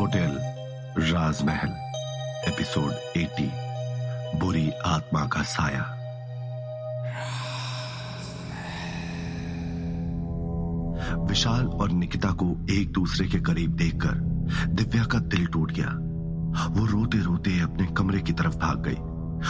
Hotel, 0.00 0.36
राजमहल, 0.98 1.68
episode 2.52 2.92
80 3.16 3.50
बुरी 4.38 4.70
आत्मा 4.70 5.26
का 5.26 5.42
साया। 5.42 5.96
विशाल 11.24 11.66
और 11.66 11.90
निकिता 11.90 12.28
को 12.28 12.66
एक 12.70 12.92
दूसरे 12.92 13.28
के 13.28 13.38
करीब 13.40 13.70
देखकर 13.70 14.14
दिव्या 14.68 15.04
का 15.04 15.18
दिल 15.18 15.46
टूट 15.46 15.72
गया। 15.72 15.88
वो 16.68 16.86
रोते 16.86 17.18
रोते 17.18 17.60
अपने 17.60 17.86
कमरे 17.86 18.20
की 18.20 18.32
तरफ़ 18.32 18.56
भाग 18.56 18.82
गई 18.82 18.98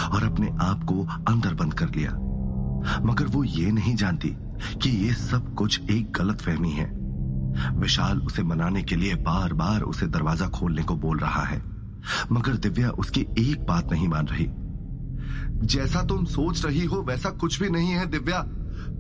और 0.09 0.33
अपने 0.33 0.47
आप 0.47 0.85
को 0.85 1.07
अंदर 1.33 1.55
बंद 1.55 1.75
कर 1.75 1.89
लिया। 1.89 2.11
मगर 3.03 3.27
वो 3.27 3.45
ये 3.45 3.73
नहीं 3.73 3.97
जानती 3.97 4.37
कि 4.83 5.07
ये 5.07 5.13
सब 5.13 5.55
कुछ 5.55 5.91
एक 5.91 6.13
गलत 6.13 6.41
फहमी 6.41 6.71
है। 6.71 7.00
विशाल 7.77 8.19
उसे 8.19 8.43
मनाने 8.43 8.83
के 8.83 8.97
लिए 8.97 9.15
बार 9.15 9.53
बार 9.53 9.83
उसे 9.83 10.07
दरवाज़ा 10.07 10.49
खोलने 10.49 10.83
को 10.83 10.97
बोल 10.97 11.19
रहा 11.19 11.45
है। 11.45 11.63
मगर 12.33 12.57
दिव्या 12.57 12.91
उसकी 12.91 13.21
एक 13.39 13.67
बात 13.67 13.93
नहीं 13.93 14.09
मान 14.09 14.27
रही। 14.27 14.47
जैसा 15.67 16.03
तुम 16.03 16.25
सोच 16.25 16.65
रही 16.65 16.85
हो, 16.85 17.03
वैसा 17.03 17.31
कुछ 17.31 17.61
भी 17.63 17.71
नहीं 17.71 17.89
है, 17.89 18.07
दिव्या। 18.07 18.43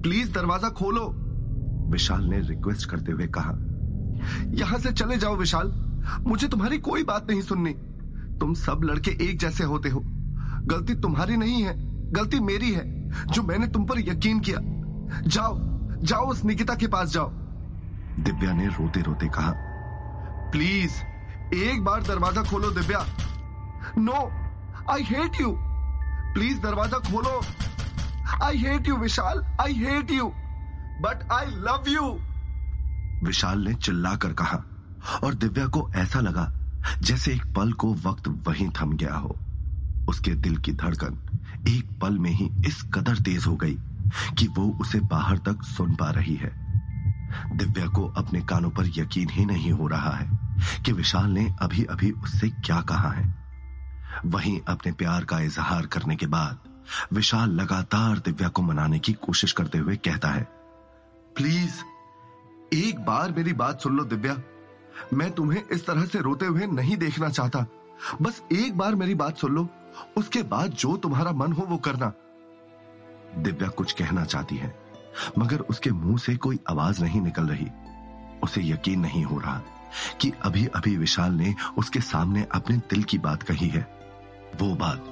प्लीज़ 0.02 0.33
दरवाज़ा 0.33 0.69
खोलो। 0.69 1.06
विशाल 1.91 2.25
ने 2.25 2.41
रिक्वेस्ट 2.41 2.91
करते 2.91 3.12
हुए 3.12 3.27
कहा, 3.27 3.52
यहाँ 4.55 4.78
से 4.78 4.92
चले 4.92 5.17
जाओ 5.17 5.37
विशाल। 5.37 5.73
मुझे 6.27 6.48
तुम्हारी 6.48 6.78
कोई 6.78 7.05
बात 7.05 7.30
नहीं 7.30 7.41
सुननी। 7.41 7.73
तुम 8.39 8.55
सब 8.55 8.80
लड़के 8.84 9.11
एक 9.25 9.39
जैसे 9.39 9.64
होते 9.64 9.89
हो। 9.89 10.01
गलती 10.67 10.95
तुम्हारी 10.95 11.37
नहीं 11.37 11.62
है, 11.62 11.75
गलती 12.12 12.41
मेरी 12.41 12.70
है, 12.73 12.84
जो 13.27 13.42
मैंने 13.42 13.67
तुम 13.67 13.84
पर 13.84 14.01
यकीन 14.01 14.41
किया। 14.41 14.59
जाओ 15.27 15.59
जाओ 16.03 16.27
उस 16.27 16.45
निकिता 16.45 16.75
के 16.75 16.87
पास 16.87 17.12
जाओ। 17.12 17.28
दिव्या 18.19 18.52
ने 18.52 18.66
रोते 18.69 19.00
रोते 19.00 19.28
कहा, 19.28 19.52
प्लीज़, 20.52 20.92
एक 21.55 21.82
बार 21.84 22.02
दरवाज़ा 22.02 22.42
खोलो 22.42 22.70
Divya. 22.70 23.05
No 23.98 24.20
I 24.91 25.02
hate 25.05 25.41
you 25.41 25.52
please 26.34 26.61
दरवाज़ा 26.61 26.98
खोलो। 27.11 27.41
I 28.44 28.58
hate 28.58 28.89
you 28.89 28.97
Vishal. 28.97 29.44
I 29.61 29.75
hate 29.75 30.11
you 30.11 30.27
but 31.02 31.28
I 31.33 31.47
love 31.47 31.89
you 31.89 32.02
Vishal 33.25 33.64
ने 33.64 33.75
चिल्लाकर 33.75 34.33
कहा, 34.33 34.62
और 35.24 35.34
दिव्या 35.34 35.67
को 35.67 35.89
ऐसा 35.97 36.20
लगा, 36.20 36.52
जैसे 37.02 37.33
एक 37.33 37.45
पल 37.56 37.72
को 37.72 37.92
वक्त 38.05 38.28
वहीं 38.47 38.69
थम 38.80 38.97
गया 38.97 39.14
हो। 39.14 39.36
उसके 40.08 40.34
दिल 40.36 40.56
की 40.56 40.72
धड़कन 40.72 41.19
एक 41.69 41.98
पल 42.02 42.19
में 42.19 42.30
ही 42.30 42.50
इस 42.67 42.83
कदर 42.95 43.17
तेज 43.17 43.47
हो 43.47 43.55
गई 43.56 43.77
कि 44.39 44.47
वो 44.48 44.64
उसे 44.80 45.00
बाहर 45.00 45.39
तक 45.39 45.62
सुन 45.67 45.95
पा 45.95 46.11
रही 46.11 46.34
है। 46.34 46.52
दिव्या 47.53 47.86
को 47.86 48.09
अपने 48.09 48.41
कानों 48.41 48.70
पर 48.70 48.86
यकीन 48.86 49.31
ही 49.31 49.45
नहीं 49.45 49.73
हो 49.73 49.89
रहा 49.89 50.11
है 50.11 50.39
कि 50.84 50.92
विशाल 50.92 51.31
ने 51.31 51.55
अभी 51.62 51.84
अभी 51.84 52.11
उससे 52.11 52.50
क्या 52.50 52.81
कहा 52.81 53.11
है। 53.11 53.34
वहीं 54.27 54.61
अपने 54.69 54.92
प्यार 54.92 55.25
का 55.25 55.41
इजहार 55.41 55.86
करने 55.86 56.17
के 56.17 56.27
बाद, 56.27 56.58
विशाल 57.12 57.51
लगातार 57.51 58.19
दिव्या 58.19 58.48
को 58.48 58.62
मनाने 58.62 58.98
की 58.98 59.12
कोशिश 59.12 59.53
करते 59.53 59.78
हुए 59.78 59.97
कहता 59.97 60.28
है, 60.28 60.42
प्लीज़, 61.36 61.83
एक 62.75 63.05
बार 63.05 63.33
मेरी 63.33 63.53
बात 63.53 63.81
सुन 63.81 63.97
लो 63.97 64.05
दिव्या। 64.05 64.36
मैं 65.14 65.31
तुम्हें 65.31 65.62
इस 65.73 65.86
तरह 65.86 66.05
से 66.05 66.20
रोते 66.20 66.47
हुए 66.47 66.67
नहीं 66.67 66.97
देखना 66.97 67.28
चाहता। 67.28 67.67
बस 68.23 68.42
एक 68.53 68.78
बार 68.78 68.95
मेरी 68.95 69.14
बात 69.14 69.39
सुन 69.39 69.53
लो, 69.53 69.69
उसके 70.17 70.42
बाद 70.42 70.67
जो 70.67 70.97
तुम्हारा 70.97 71.33
मन 71.33 71.53
हो 71.53 71.62
वो 71.62 71.77
करना। 71.77 72.12
दिव्या 73.39 73.69
कुछ 73.69 73.92
कहना 73.92 74.25
चाहती 74.25 74.56
है। 74.56 74.80
मगर 75.39 75.61
उसके 75.61 75.91
मुँह 75.91 76.19
से 76.19 76.36
कोई 76.36 76.58
आवाज़ 76.70 77.03
नहीं 77.03 77.20
निकल 77.20 77.47
रही। 77.47 77.66
उसे 78.42 78.62
यकीन 78.62 79.00
नहीं 79.00 79.25
हो 79.25 79.39
रहा 79.39 79.61
कि 80.20 80.33
अभी 80.42 80.67
अभी 80.67 80.97
विशाल 80.97 81.33
ने 81.33 81.55
उसके 81.78 82.00
सामने 82.00 82.47
अपने 82.52 82.77
दिल 82.91 83.02
की 83.02 83.19
बात 83.19 83.42
कही 83.42 83.69
है। 83.69 83.83
वो 84.61 84.75
बात 84.75 85.05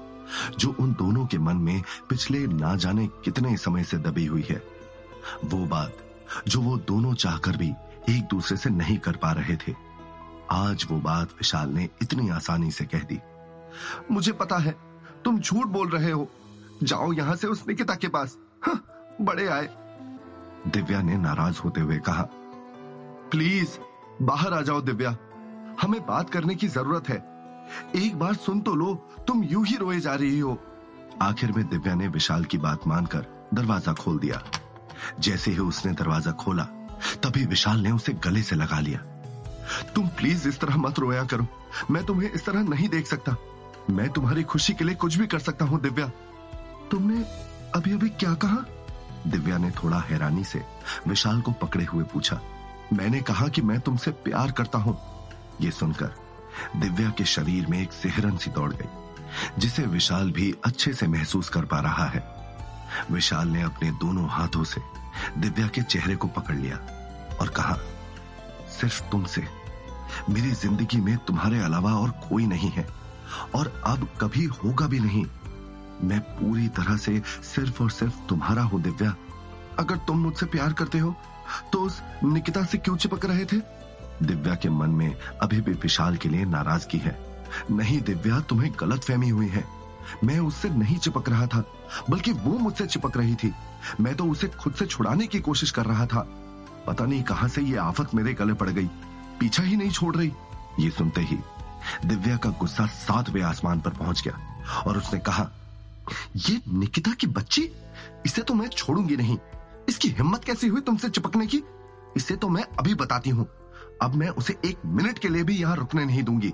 जो 0.59 0.75
उन 0.81 0.93
दोनों 0.93 1.27
के 1.27 1.39
मन 1.39 1.57
में 1.57 1.83
पिछले 2.09 2.47
ना 2.47 2.75
जाने 2.77 3.07
कितने 3.25 3.57
समय 3.57 3.85
से 3.85 3.97
दबी 3.97 4.27
हुई 4.27 4.45
है 4.51 4.63
वो 5.45 5.67
बात 5.67 5.97
जो 6.49 6.61
वो 6.61 6.77
दोनों 6.79 7.15
चाहकर 7.15 7.57
भी 7.57 7.73
एक 8.11 8.25
दूसरे 8.25 8.57
से 8.57 8.71
नहीं 8.71 8.99
कर 8.99 9.17
पा 9.17 9.33
रहे 9.33 9.57
थे। 9.57 9.75
आज 10.51 10.87
वो 10.91 10.99
बात 10.99 11.29
विशाल 11.29 11.69
ने 11.69 11.89
इतनी 12.03 12.29
आसानी 12.29 12.71
से 12.71 12.85
कह 12.85 12.99
दी। 12.99 13.19
मुझे 14.11 14.33
पता 14.33 14.57
है 14.57 14.75
तुम 15.25 15.41
झूठ 15.41 15.67
बोल 15.67 15.89
रहे 15.89 16.11
हो। 16.11 16.29
जाओ 16.83 17.13
यहाँ 17.13 17.37
से 17.37 17.47
उस 17.47 17.65
निकिता 17.69 17.95
के 17.95 18.09
पास। 18.09 18.37
हाँ, 18.63 18.85
बड़े 19.21 19.47
आए। 19.49 19.69
दिव्या 20.69 21.03
ने 21.03 21.17
नाराज़ 21.17 21.59
होते 21.59 21.81
हुए 21.81 21.99
कहा, 21.99 22.23
प्लीज़, 23.31 23.69
बाहर 24.23 24.55
आ 24.55 24.61
जाओ 24.61 24.81
दिव्या। 24.81 25.17
हमें 25.83 26.01
बात 26.07 26.31
करने 26.31 26.55
की 26.55 26.69
ज़रूरत 26.69 27.09
है। 27.09 27.17
एक 27.97 28.19
बार 28.19 28.35
सुन 28.35 28.61
तो 28.61 28.75
लो, 28.75 28.95
तुम 29.27 29.45
यूँ 29.45 29.67
ही 29.67 29.77
रोए 29.77 30.01
जा 30.01 30.15
रही 30.15 30.39
हो। 30.39 30.59
आखिर 31.23 31.53
में 31.53 31.69
दिव्या 31.69 31.95
ने 31.95 32.09
विशाल 32.09 32.45
की 32.45 32.59
बात 32.59 32.87
मानकर 32.87 33.49
दरवाज़ा 33.55 33.93
खोल 33.93 34.19
दिया। 34.19 34.43
जैसे 35.21 35.51
ही 35.51 35.59
उसने 35.59 35.93
दरवाज़ा 35.93 36.33
खोला, 36.33 36.63
तभी 37.23 37.45
विशाल 37.47 37.81
ने 37.81 37.91
उसे 37.91 38.13
गले 38.13 38.43
से 38.43 38.57
लगा 38.57 38.81
लिया। 38.81 38.99
तुम 39.95 40.09
प्लीज़ 40.09 40.49
इस 40.49 40.61
तरह 40.61 40.77
मत 40.77 40.99
रोया 40.99 41.25
करो। 41.25 41.47
मैं 41.91 42.05
तुम्हें 42.07 42.31
इस 42.31 42.45
तरह 42.47 42.63
नहीं 42.63 42.89
देख 42.89 43.07
सकता। 43.07 43.37
मैं 43.91 44.09
तुम्हारी 44.09 44.43
खुशी 44.43 44.73
के 44.73 44.85
लिए 44.85 44.95
कुछ 44.95 45.17
भी 45.17 45.27
कर 45.27 45.39
सकता 45.39 45.65
हूँ, 45.65 45.81
दिव्या। 45.81 46.11
तुमने 46.91 47.23
अभी 47.75 47.93
अभी 47.93 48.09
क्या 48.09 48.35
कहा? 48.35 48.65
दिव्या 49.27 49.59
ने 49.59 49.71
थोड़ा 49.73 49.99
हैरानी 50.01 50.45
से 50.45 50.63
विशाल 51.07 51.41
को 51.41 51.53
पकड़े 51.53 51.85
हुए 51.85 52.05
पूछा, 52.05 52.41
मैंने 52.93 53.21
कहा 53.21 53.49
कि 53.49 53.63
मैं 53.63 53.79
तुमसे 53.81 54.11
प्यार 54.25 54.53
करता 54.53 54.79
हूँ? 54.79 54.99
यह 55.61 55.71
सुनकर 55.71 56.15
दिव्या 56.77 57.11
के 57.11 57.25
शरीर 57.25 57.67
में 57.67 57.81
एक 57.81 57.93
सिहरन 57.93 58.37
सी 58.37 58.51
दौड़ 58.51 58.73
गई, 58.73 58.89
जिसे 59.59 59.83
विशाल 59.87 60.31
भी 60.33 60.55
अच्छे 60.65 60.93
से 60.93 61.07
महसूस 61.07 61.49
कर 61.49 61.65
पा 61.65 61.81
रहा 61.81 62.07
है। 62.07 62.23
विशाल 63.11 63.49
ने 63.49 63.63
अपने 63.63 63.91
दोनों 63.91 64.29
हाथों 64.29 64.65
से 64.65 64.81
दिव्या 65.39 65.67
के 65.67 65.83
चेहरे 65.83 66.17
को 66.17 66.29
पकड़ 66.29 66.57
लिया 66.57 66.77
और 67.41 67.49
कहा, 67.49 67.77
सिर्फ़ 68.71 69.03
तुमसे। 69.03 69.47
मेरी 70.31 70.51
ज़िंदगी 70.53 71.01
में 71.01 71.17
तुम्हारे 71.19 71.59
अलावा 71.59 71.93
और 71.93 72.11
कोई 72.29 72.47
नहीं 72.47 72.71
है 72.71 72.87
और 73.55 73.73
अब 73.87 74.09
कभी 74.21 74.45
होगा 74.45 74.87
भी 74.87 75.01
नहीं। 75.01 75.25
मैं 76.03 76.21
पूरी 76.21 76.69
तरह 76.69 76.97
से 76.97 77.23
सिर्फ़ 77.45 77.83
और 77.83 77.91
सिर्फ़ 77.91 78.19
तुम्हारा 78.29 78.63
हूँ, 78.63 78.83
दिव्या। 78.83 79.15
अगर 79.79 79.97
तुम 79.99 80.19
मुझसे 80.19 80.47
प्यार 80.47 80.73
करते 80.73 80.99
हो 80.99 81.15
तो 81.73 81.81
उस 81.81 82.01
निकिता 82.25 82.63
से 82.65 82.79
क्यों 82.79 82.97
चिपक 82.97 83.25
रहे 83.25 83.45
थे? 83.45 83.57
दिव्या 84.23 84.55
के 84.55 84.69
मन 84.69 84.91
में 84.91 85.15
अभी 85.43 85.61
भी 85.61 85.73
विशाल 85.73 86.17
के 86.17 86.29
लिए 86.29 86.45
नाराज़गी 86.45 86.99
है। 86.99 87.17
नहीं, 87.71 88.01
दिव्या, 88.01 88.41
तुम्हें 88.41 88.73
गलत 88.81 89.05
फहमी 89.05 89.29
हुई 89.29 89.49
है। 89.49 89.65
मैं 90.25 90.39
उससे 90.39 90.69
नहीं 90.71 90.97
चिपक 90.99 91.29
रहा 91.29 91.47
था, 91.47 91.63
बल्कि 92.11 92.33
वो 92.33 92.59
मुझसे 92.59 92.87
चिपक 92.87 93.17
रही 93.17 93.35
थी। 93.35 93.53
मैं 94.01 94.15
तो 94.15 94.25
उसे 94.25 94.49
खुद 94.49 94.75
से 94.75 94.87
छुड़ाने 94.87 95.27
की 95.27 95.41
कोशिश 95.41 95.71
कर 95.71 95.87
रहा 95.87 96.07
था। 96.07 96.27
पता 96.87 97.05
नहीं 97.05 97.23
कहाँ 97.23 97.49
से 97.49 97.63
ये 97.63 97.77
आफत 97.77 98.15
मेरे 98.15 98.35
गले 98.35 98.55
पड़ 98.55 98.69
गई। 98.71 98.87
पीछा 99.41 99.63
ही 99.63 99.77
नहीं 99.77 99.91
छोड़ 99.91 100.15
रही। 100.17 100.33
ये 100.81 100.91
सुनते 100.91 101.21
ही 101.21 101.39
दिव्या 102.05 102.37
का 102.37 102.51
गुस्सा 102.51 102.87
सातवें 102.87 103.43
आसमान 103.43 103.81
पर 103.81 103.91
पहुँच 103.91 104.23
गया 104.23 104.83
और 104.83 104.97
उसने 104.99 105.19
कहा 105.21 105.49
ये 106.37 106.61
निकिता 106.69 107.11
की 107.11 107.27
बच्ची? 107.27 107.71
इसे 108.27 108.43
तो 108.43 108.55
मैं 108.55 108.69
छोड़ूँगी 108.69 109.17
नहीं। 109.17 109.39
इसकी 109.89 110.09
हिम्मत 110.09 110.45
कैसी 110.45 110.67
हुई 110.67 110.81
तुमसे 110.81 111.09
चिपकने 111.09 111.47
की? 111.47 111.63
इसे 112.17 112.37
तो 112.37 112.49
मैं 112.49 112.65
अभी 112.79 112.95
बताती 112.95 113.31
हूँ। 113.31 113.49
अब 114.03 114.15
मैं 114.15 114.29
उसे 114.29 114.59
एक 114.65 114.79
मिनट 114.87 115.19
के 115.19 115.29
लिए 115.29 115.43
भी 115.43 115.57
यहाँ 115.57 115.77
रुकने 115.77 116.05
नहीं 116.05 116.23
दूँगी। 116.23 116.53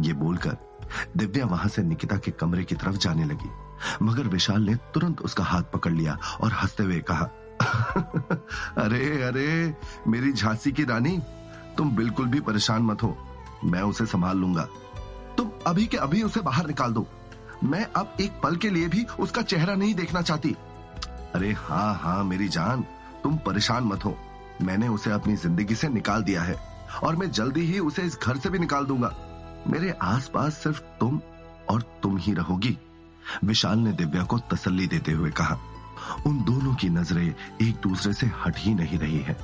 ये 0.00 0.12
बोलकर 0.12 0.56
दिव्या 1.16 1.46
वहाँ 1.46 1.68
से 1.68 1.82
निकिता 1.82 2.16
के 2.16 2.30
कमरे 2.30 2.64
की 2.64 2.74
तरफ़ 2.74 2.96
जाने 2.96 3.24
लगी। 3.24 3.50
मगर 4.02 4.22
विशाल 4.22 4.62
ने 4.62 4.74
तुरंत 4.74 5.20
उसका 5.20 5.44
हाथ 5.44 5.62
पकड़ 5.62 5.92
लिया 5.92 6.18
और 6.40 6.52
हँसते 6.52 6.82
हुए 6.82 7.00
कहा, 7.00 7.30
अरे 8.78 9.22
अरे, 9.22 9.76
मेरी 10.08 10.32
झांसी 10.32 10.72
की 10.72 10.84
रानी, 10.84 11.22
तुम 11.78 11.96
बिल्कुल 11.96 12.26
भी 12.26 12.40
परेशान 12.40 12.82
मत 12.82 13.02
हो। 13.02 13.18
मैं 13.64 13.82
उसे 13.82 14.06
संभाल 14.06 14.36
लूँगा। 14.36 14.68
तुम 15.36 15.50
अभी 15.66 15.86
के 15.86 15.96
अभी 15.96 16.22
उसे 16.22 16.40
बाहर 16.40 16.66
निकाल 16.66 16.92
दो। 16.92 17.06
मैं 17.62 17.84
अब 17.96 18.16
एक 18.20 18.40
पल 18.42 18.56
के 18.56 18.70
लिए 18.70 18.88
भी 18.88 19.04
उसका 19.20 19.42
चेहरा 19.42 19.74
नहीं 19.74 19.94
देखना 19.94 20.22
चाहती। 20.22 20.54
अरे 21.34 21.52
हाँ 21.58 21.94
हाँ 21.94 22.22
मेरी 22.24 22.48
जान, 22.48 22.84
तुम 23.22 23.36
परेशान 23.38 23.84
मत 23.84 24.04
हो। 24.04 24.16
मैंने 24.62 24.88
उसे 24.88 25.10
अपनी 25.10 25.36
ज़िंदगी 25.36 25.74
से 25.74 25.88
निकाल 25.88 26.22
दिया 26.22 26.42
है 26.42 26.56
और 27.02 27.16
मैं 27.16 27.30
जल्दी 27.30 27.60
ही 27.62 27.78
उसे 27.80 28.02
इस 28.02 28.18
घर 28.22 28.36
से 28.36 28.50
भी 28.50 28.58
निकाल 28.58 28.86
दूँगा। 28.86 29.14
मेरे 29.66 29.90
आसपास 30.02 30.54
सिर्फ़ 30.54 30.80
तुम 31.00 31.20
और 31.70 31.82
तुम 32.02 32.16
ही 32.16 32.32
रहोगी, 32.34 32.76
विशाल 33.44 33.78
ने 33.78 33.92
दिव्या 33.92 34.22
को 34.24 34.38
तसल्ली 34.52 34.86
देते 34.86 35.12
हुए 35.12 35.30
कहा। 35.30 35.58
उन 36.26 36.42
दोनों 36.44 36.74
की 36.74 36.88
नज़रें 36.88 37.26
एक 37.62 37.74
दूसरे 37.82 38.12
से 38.12 38.26
हट 38.44 38.58
ही 38.58 38.74
नहीं 38.74 38.98
रही 38.98 39.18
है। 39.18 39.36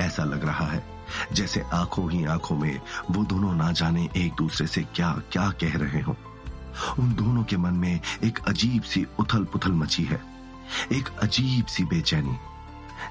ऐसा 0.00 0.24
लग 0.24 0.44
रहा 0.44 0.66
है 0.66 0.82
जैसे 1.32 1.62
आँखों 1.72 2.10
ही 2.10 2.24
आँखों 2.24 2.56
में 2.56 2.80
वो 3.10 3.24
दोनों 3.24 3.52
ना 3.54 3.70
जाने 3.72 4.08
एक 4.16 4.34
दूसरे 4.34 4.66
से 4.66 4.82
क्या 4.94 5.12
क्या 5.32 5.48
कह 5.60 5.76
रहे 5.78 6.00
हो। 6.00 6.16
उन 6.98 7.14
दोनों 7.14 7.44
के 7.44 7.56
मन 7.56 7.74
में 7.74 8.00
एक 8.24 8.38
अजीब 8.48 8.82
सी 8.82 9.06
उथल 9.20 9.44
पुथल 9.44 9.72
मची 9.72 10.04
है। 10.04 10.20
एक 10.92 11.08
अजीब 11.22 11.66
सी 11.66 11.84
बेचैनी, 11.84 12.36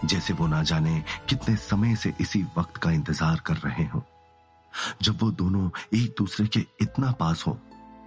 जैसे 0.05 0.33
वो 0.33 0.47
ना 0.47 0.61
जाने 0.63 1.03
कितने 1.29 1.55
समय 1.55 1.95
से 1.95 2.13
इसी 2.21 2.43
वक्त 2.57 2.77
का 2.77 2.91
इंतज़ार 2.91 3.39
कर 3.45 3.57
रहे 3.57 3.85
हो। 3.85 4.03
जब 5.01 5.17
वो 5.21 5.31
दोनों 5.31 5.69
एक 5.93 6.15
दूसरे 6.17 6.47
के 6.47 6.65
इतना 6.81 7.11
पास 7.11 7.43
हो, 7.47 7.57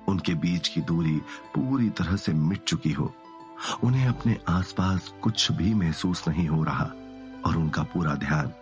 उनके 0.08 0.34
बीच 0.34 0.68
की 0.68 0.80
दूरी 0.80 1.16
पूरी 1.54 1.88
तरह 1.90 2.16
से 2.16 2.32
मिट 2.32 2.64
चुकी 2.64 2.92
हो, 2.92 3.14
उन्हें 3.84 4.06
अपने 4.06 4.38
आसपास 4.48 5.12
कुछ 5.22 5.50
भी 5.52 5.74
महसूस 5.74 6.26
नहीं 6.28 6.48
हो 6.48 6.62
रहा 6.64 6.84
और 7.46 7.56
उनका 7.56 7.82
पूरा 7.82 8.14
ध्यान 8.14 8.52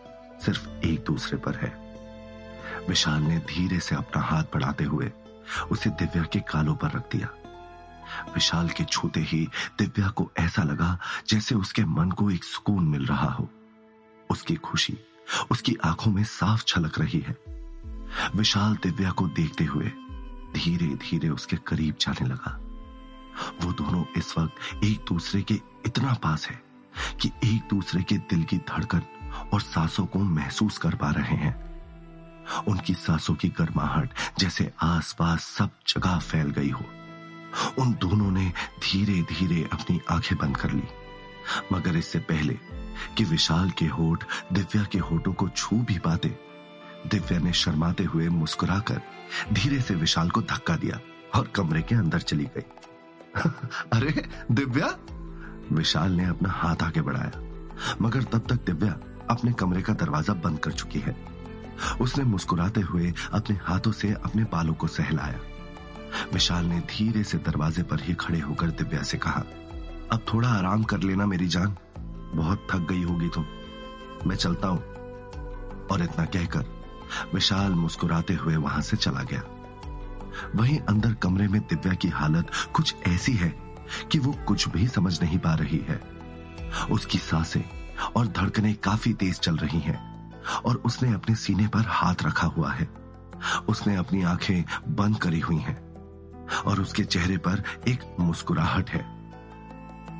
सिर्फ़ 0.45 0.69
एक 0.87 1.05
दूसरे 1.05 1.39
पर 1.39 1.57
है। 1.57 1.73
विशाल 2.89 3.23
ने 3.23 3.39
धीरे 3.49 3.79
से 3.81 3.95
अपना 3.95 4.23
हाथ 4.23 4.45
बढ़ाते 4.55 4.85
हुए 4.85 5.11
उसे 5.71 5.91
दिव्या 5.91 6.23
के 6.23 6.41
कालों 6.41 6.75
पर 6.75 6.91
रख 6.91 7.13
दिया। 7.13 7.29
विशाल 8.35 8.69
के 8.69 8.85
छूते 8.85 9.21
ही 9.21 9.49
दिव्या 9.79 10.09
को 10.09 10.31
ऐसा 10.39 10.63
लगा 10.63 10.99
जैसे 11.29 11.55
उसके 11.55 11.85
मन 11.85 12.11
को 12.11 12.31
एक 12.31 12.45
सुकून 12.45 12.85
मिल 12.85 13.07
रहा 13.07 13.33
हो। 13.33 13.49
उसकी 14.31 14.57
खुशी, 14.57 14.99
उसकी 15.51 15.77
आँखों 15.85 16.11
में 16.13 16.25
साफ़ 16.25 16.65
छलक 16.65 16.99
रही 16.99 17.21
है। 17.21 17.37
विशाल 18.37 18.77
दिव्या 18.77 19.11
को 19.11 19.29
देखते 19.29 19.65
हुए 19.65 19.93
धीरे 20.55 20.87
धीरे 20.87 21.29
उसके 21.29 21.57
करीब 21.57 21.95
जाने 22.01 22.27
लगा। 22.27 22.61
वो 23.63 23.73
दोनों 23.73 24.05
इस 24.17 24.39
वक्त 24.39 24.85
एक 24.85 25.05
दूसरे 25.09 25.43
के 25.43 25.55
इतना 25.87 26.15
पास 26.15 26.49
है 26.49 26.63
कि 27.21 27.31
एक 27.45 27.63
दूसरे 27.71 28.03
के 28.03 28.19
दिल 28.19 28.45
की 28.45 28.59
धड़कन 28.59 29.03
और 29.53 29.61
सांसों 29.61 30.07
को 30.07 30.19
महसूस 30.19 30.79
कर 30.79 30.95
पा 30.95 31.11
रहे 31.11 31.37
हैं। 31.37 31.72
उनकी 32.69 32.95
सांसों 32.95 33.35
की 33.35 33.49
गर्माहट 33.49 34.11
जैसे 34.39 34.73
आसपास 34.83 35.45
सब 35.45 35.71
जगह 35.89 36.19
फैल 36.19 36.51
गई 36.51 36.71
हो। 36.71 36.85
उन 37.79 37.93
दोनों 37.93 38.31
ने 38.31 38.53
धीरे 38.83 39.23
धीरे 39.23 39.69
अपनी 39.73 40.01
आँखें 40.11 40.39
बंद 40.39 40.57
कर 40.57 40.71
ली। 40.71 40.83
मगर 41.73 41.97
इससे 41.97 42.19
पहले 42.19 42.55
कि 43.17 43.25
विशाल 43.25 43.71
के 43.71 43.87
होठ 43.87 44.25
दिव्या 44.53 44.85
के 44.85 44.99
होठों 44.99 45.33
को 45.33 45.49
छू 45.49 45.77
भी 45.77 45.99
पाते, 45.99 46.29
दिव्या 47.07 47.39
ने 47.39 47.53
शर्माते 47.53 48.05
हुए 48.05 48.29
मुस्कुराकर 48.29 49.03
धीरे 49.53 49.81
से 49.81 49.95
विशाल 49.95 50.31
को 50.31 50.43
धक्का 50.43 50.77
दिया 50.77 51.01
और 51.39 51.47
कमरे 51.47 51.83
के 51.83 51.95
अंदर 51.95 52.21
चली 52.21 52.45
गई। 52.45 52.65
अरे, 53.93 54.29
दिव्या? 54.51 54.99
विशाल 55.73 56.13
ने 56.13 56.25
अपना 56.25 56.51
हाथ 56.51 56.77
आगे 56.83 57.01
बढ़ाया, 57.01 57.33
मगर 58.01 58.23
तब 58.23 58.39
तक 58.39 58.67
दिव्या 58.67 58.99
अपने 59.31 59.53
कमरे 59.53 59.83
का 59.83 59.93
दरवाज़ा 59.93 60.35
बंद 60.35 60.59
कर 60.59 60.73
चुकी 60.73 60.99
है। 60.99 61.32
उसने 62.01 62.25
मुस्कुराते 62.25 62.81
हुए 62.81 63.13
अपने 63.33 63.57
हाथों 63.63 63.93
से 63.93 64.13
अपने 64.13 64.45
बालों 64.45 64.75
को 64.75 64.87
सहलाया। 64.87 65.41
विशाल 66.33 66.65
ने 66.65 66.81
धीरे 66.81 67.25
से 67.25 67.39
दरवाजे 67.39 67.83
पर 67.83 68.01
ही 68.01 68.15
खड़े 68.15 68.41
होकर 68.41 68.67
दिव्या 68.67 69.03
से 69.03 69.19
कहा, 69.19 69.45
अब 70.13 70.25
थोड़ा 70.35 70.49
आराम 70.49 70.83
कर 70.83 71.01
लेना 71.01 71.27
मेरी 71.27 71.47
जान। 71.47 71.77
बहुत 72.35 72.67
थक 72.71 72.79
गई 72.79 73.03
होगी 73.03 73.29
तुम 73.29 73.45
मैं 74.27 74.37
चलता 74.37 74.69
हूँ। 74.69 74.81
और 75.87 76.03
इतना 76.03 76.25
कहकर 76.25 76.65
विशाल 77.35 77.73
मुस्कुराते 77.73 78.35
हुए 78.35 78.57
वहाँ 78.57 78.83
से 78.83 78.97
चला 78.97 79.23
गया। 79.23 79.43
वहीं 80.57 80.79
अंदर 80.79 81.15
कमरे 81.15 81.49
में 81.49 81.61
दिव्या 81.61 81.95
की 81.95 82.09
हालत 82.09 82.51
कुछ 82.73 82.95
ऐसी 83.09 83.33
है 83.33 83.49
कि 84.13 84.19
वो 84.19 84.33
कुछ 84.47 84.69
भी 84.69 84.89
समझ 84.89 85.23
नहीं 85.23 85.39
पा 85.39 85.55
रही 85.55 85.79
है। 85.79 86.01
उसकी 86.91 87.19
साँसें 87.19 87.63
और 88.17 88.27
धड़कनें 88.27 88.75
काफ़ी 88.75 89.13
तेज 89.13 89.41
चल 89.41 89.57
रही 89.57 89.81
हैं। 89.81 90.12
और 90.65 90.77
उसने 90.77 91.13
अपने 91.13 91.35
सीने 91.35 91.69
पर 91.69 91.85
हाथ 91.89 92.15
रखा 92.23 92.47
हुआ 92.47 92.73
है। 92.73 92.89
उसने 93.69 93.97
अपनी 93.97 94.23
आँखें 94.23 94.95
बंद 94.95 95.19
करी 95.19 95.41
हुई 95.41 95.57
हैं 95.57 95.93
और 96.67 96.81
उसके 96.81 97.05
चेहरे 97.05 97.37
पर 97.37 97.63
एक 97.89 98.17
मुस्कुराहट 98.21 98.91
है। 98.91 99.23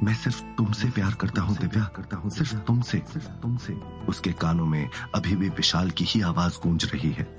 मैं 0.03 0.15
सिर्फ़ 0.15 0.43
तुमसे 0.43 0.91
प्यार 0.91 1.15
करता 1.15 1.43
हूँ, 1.43 1.57
दिव्या। 1.57 1.85
करता 1.85 2.17
हूँ 2.17 2.31
सिर्फ़ 2.31 2.55
तुमसे 2.55 2.99
सिर्फ़ 2.99 3.29
तुमसे। 3.29 3.73
उसके 4.09 4.33
कानों 4.33 4.67
में 4.67 4.89
अभी 5.15 5.37
भी 5.37 5.49
विशाल 5.49 5.91
की 5.91 6.05
ही 6.05 6.21
आवाज़ 6.21 6.59
गूंज 6.63 6.85
रही 6.85 7.13
है। 7.13 7.37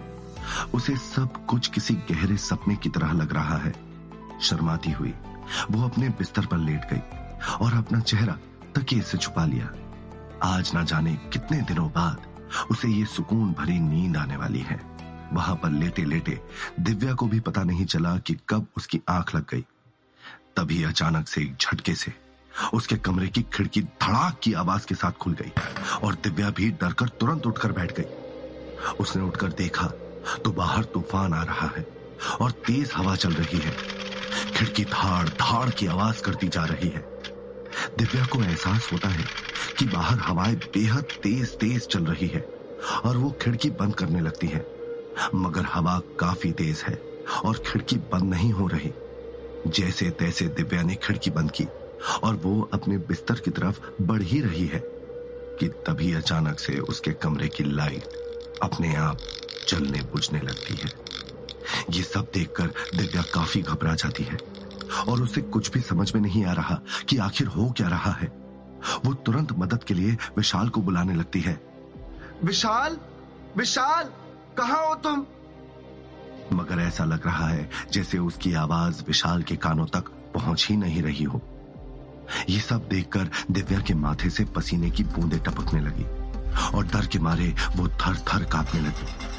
उसे 0.74 0.96
सब 0.96 1.46
कुछ 1.46 1.68
किसी 1.68 1.94
गहरे 1.94 2.38
सपने 2.38 2.76
की 2.76 2.90
तरह 2.90 3.12
लग 3.12 3.34
रहा 3.34 3.58
है। 3.58 3.74
शर्माती 4.42 4.92
हुई, 4.92 5.14
वो 5.72 5.90
अपने 5.90 6.10
बिस्तर 6.10 6.46
पर 6.46 6.58
लेट 6.58 6.82
गई 6.94 7.02
और 7.62 7.74
अपना 7.74 8.00
चेहरा 8.00 8.38
तकिए 8.76 9.02
से 9.02 9.18
छुपा 9.18 9.46
लिया। 9.46 9.72
आज 10.44 10.74
ना 10.74 10.84
जाने 10.84 11.14
कितने 11.14 11.62
दिनों 11.62 11.90
बाद 11.90 12.33
उसे 12.72 12.88
ये 12.88 13.06
सुकून 13.06 13.52
भरी 13.54 13.80
नींद 13.80 14.18
आने 14.18 14.38
वाली 14.38 14.60
है। 14.60 14.80
वहाँ 15.34 15.56
पर 15.56 15.70
लेटे 15.72 16.04
लेटे 16.06 16.40
दिव्या 16.80 17.14
को 17.14 17.28
भी 17.28 17.40
पता 17.40 17.64
नहीं 17.64 17.86
चला 17.86 18.18
कि 18.18 18.38
कब 18.50 18.68
उसकी 18.78 19.02
आँख 19.10 19.36
लग 19.36 19.46
गई। 19.52 19.66
तभी 20.58 20.84
अचानक 20.84 21.28
से 21.28 21.42
एक 21.42 21.56
झटके 21.56 21.96
से 21.96 22.14
उसके 22.74 22.96
कमरे 22.98 23.28
की 23.28 23.42
खिड़की 23.54 23.82
धड़ाक 23.82 24.40
की 24.44 24.54
आवाज़ 24.54 24.86
के 24.88 24.96
साथ 24.96 25.12
खुल 25.12 25.34
गई 25.34 25.52
और 26.04 26.16
दिव्या 26.16 26.50
भी 26.50 26.70
डरकर 26.72 27.08
तुरंत 27.10 27.46
उठकर 27.48 27.72
बैठ 27.72 28.00
गई। 28.00 28.94
उसने 29.00 29.24
उठकर 29.24 29.52
देखा 29.52 29.88
तो 30.46 30.52
बाहर 30.52 30.84
तूफ़ान 30.84 31.34
आ 31.34 31.44
रहा 31.44 31.68
है 31.78 31.86
और 32.42 32.52
तेज 32.68 32.92
हवा 32.96 33.16
चल 33.16 33.34
रही 33.34 33.60
है। 33.60 33.72
खिड़की 34.56 34.84
धाड़ 34.86 35.28
धाड़ 35.30 35.70
की 35.70 35.88
आवाज़ 35.88 36.22
करती 36.22 36.48
जा 36.48 36.66
रही 36.66 36.90
है। 36.90 37.13
दिव्या 37.98 38.26
को 38.26 38.42
एहसास 38.44 38.90
होता 38.92 39.10
है 39.10 39.26
कि 39.80 39.86
बाहर 39.86 40.18
हवाएँ 40.20 40.56
बेहद 40.74 41.04
तेज 41.24 41.56
तेज 41.58 41.88
चल 41.88 42.06
रही 42.06 42.28
है 42.28 42.46
और 43.06 43.18
वो 43.18 43.30
खिड़की 43.42 43.70
बंद 43.70 43.96
करने 43.96 44.20
लगती 44.20 44.48
है। 44.48 44.66
मगर 45.36 45.66
हवा 45.66 46.02
काफ़ी 46.20 46.52
तेज 46.52 46.84
है 46.88 46.94
और 47.46 47.58
खिड़की 47.58 47.96
बंद 48.12 48.24
नहीं 48.24 48.52
हो 48.52 48.68
रही। 48.68 48.92
जैसे 49.68 50.10
तैसे 50.10 50.48
दिव्या 50.48 50.82
ने 50.82 50.96
खिड़की 50.96 51.32
बंद 51.32 51.52
की 51.52 51.66
और 52.24 52.36
वो 52.36 52.70
अपने 52.74 52.98
बिस्तर 52.98 53.40
की 53.40 53.52
तरफ़ 53.52 53.80
बढ़ 54.02 54.22
ही 54.22 54.42
रही 54.42 54.66
है 54.68 54.80
कि 55.60 55.68
तभी 55.88 56.14
अचानक 56.14 56.60
से 56.60 56.78
उसके 56.80 57.12
कमरे 57.14 57.48
की 57.48 57.64
लाइट 57.64 58.04
अपने 58.62 58.96
आप 58.96 59.18
जलने 59.70 60.02
बुझने 60.12 60.40
लगती 60.40 60.74
है। 60.74 60.92
ये 61.90 62.04
सब 62.04 62.28
देखकर 62.34 62.74
दिव्या 62.96 63.22
काफ़ी 63.34 63.62
घबरा 63.62 63.96
जाती 63.96 64.24
है। 64.24 64.38
और 65.08 65.22
उसे 65.22 65.42
कुछ 65.42 65.72
भी 65.72 65.80
समझ 65.80 66.16
में 66.16 66.22
नहीं 66.22 66.46
आ 66.46 66.54
रहा 66.54 66.82
कि 67.10 67.18
आखिर 67.18 67.48
हो 67.48 67.74
क्या 67.78 67.88
रहा 67.88 68.12
है। 68.12 68.44
वो 69.06 69.14
तुरंत 69.14 69.52
मदद 69.52 69.84
के 69.84 69.94
लिए 69.94 70.12
विशाल 70.12 70.70
को 70.70 70.82
बुलाने 70.82 71.14
लगती 71.14 71.42
है। 71.42 71.68
विशाल! 72.44 72.98
विशाल! 73.58 74.04
कहा 74.58 74.88
हो 74.88 74.96
तुम? 74.96 75.26
मगर 76.54 76.80
ऐसा 76.80 77.06
लग 77.06 77.26
रहा 77.26 77.48
है 77.48 77.70
जैसे 77.92 78.18
उसकी 78.18 78.54
आवाज़ 78.54 79.04
विशाल 79.08 79.44
के 79.44 79.56
कानों 79.56 79.86
तक 79.86 80.04
पहुँच 80.36 80.68
ही 80.70 80.78
नहीं 80.78 81.02
रही 81.02 81.24
हो। 81.24 81.42
ये 82.50 82.60
सब 82.60 82.88
देखकर 82.90 83.30
दिव्या 83.52 83.80
के 83.80 83.94
माथे 83.94 84.30
से 84.30 84.46
पसीने 84.46 84.90
की 84.90 85.04
बूंदें 85.04 85.40
टपकने 85.40 85.80
लगी 85.80 86.04
और 86.78 86.88
डर 86.88 87.08
के 87.08 87.20
मारे 87.20 87.56
वो 87.76 87.88
थर 87.88 88.16
थर 88.16 88.44
कांपने 88.44 88.82
लगी। 88.82 89.34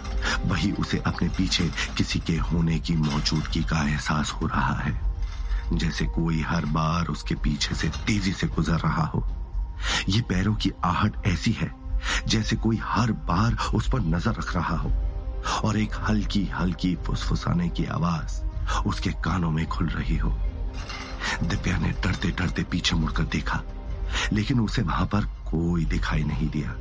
वही 0.49 0.73
उसे 0.73 0.99
अपने 0.99 1.29
पीछे 1.29 1.71
किसी 1.97 2.21
के 2.21 2.37
होने 2.37 2.79
की 2.79 2.97
मौजूदगी 2.97 3.63
का 3.63 3.89
एहसास 3.89 4.31
हो 4.31 4.47
रहा 4.47 4.75
है। 4.75 5.14
जैसे 5.75 6.05
कोई 6.07 6.41
हर 6.41 6.65
बार 6.67 7.07
उसके 7.07 7.35
पीछे 7.35 7.75
से 7.75 7.89
तेज़ी 8.07 8.33
से 8.33 8.47
गुजर 8.47 8.79
रहा 8.79 9.05
हो। 9.05 9.25
ये 10.09 10.21
पैरों 10.21 10.55
की 10.55 10.71
आहट 10.85 11.27
ऐसी 11.27 11.53
है, 11.53 11.71
जैसे 12.29 12.57
कोई 12.57 12.79
हर 12.83 13.13
बार 13.29 13.57
उस 13.75 13.89
पर 13.89 14.01
नज़र 14.07 14.31
रख 14.31 14.55
रहा 14.57 14.77
हो। 14.77 14.93
और 15.65 15.79
एक 15.79 15.95
हल्की 16.09 16.45
हल्की 16.51 16.95
फुसफुसाने 17.07 17.69
की 17.69 17.85
आवाज़ 17.85 18.43
उसके 18.87 19.11
कानों 19.25 19.51
में 19.51 19.67
खुल 19.67 19.89
रही 19.89 20.17
हो। 20.17 20.31
दिव्या 21.43 21.79
ने 21.79 21.91
डरते 22.03 22.31
डरते 22.31 22.63
पीछे 22.63 22.97
मुड़कर 22.97 23.25
देखा, 23.33 23.63
लेकिन 24.33 24.61
उसे 24.61 24.83
वहाँ 24.83 25.07
पर 25.07 25.25
कोई 25.51 25.85
दिखाई 25.85 26.25
नहीं 26.25 26.49
दिया। 26.51 26.75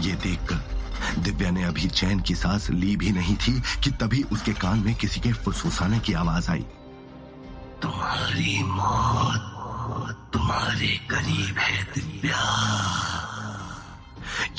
ये 0.00 0.12
देखकर 0.14 1.20
दिव्या 1.20 1.50
ने 1.50 1.62
अभी 1.64 1.88
चैन 1.88 2.20
की 2.20 2.34
सांस 2.34 2.68
ली 2.70 2.96
भी 2.96 3.10
नहीं 3.10 3.36
थी 3.36 3.60
कि 3.84 3.90
तभी 4.00 4.22
उसके 4.22 4.52
कान 4.52 4.78
में 4.78 4.94
किसी 4.94 5.20
के 5.20 5.32
फुसफुसाने 5.34 5.98
की 5.98 6.12
आवाज़ 6.12 6.50
आई। 6.50 6.64
तुम्हारी 7.82 8.62
मौत 8.62 10.30
तुम्हारे 10.32 10.88
करीब 11.10 11.58
है 11.58 11.82
दिव्या। 11.84 12.42